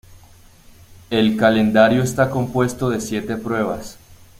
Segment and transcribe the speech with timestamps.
[1.11, 3.99] El calendario está compuesto de siete pruebas.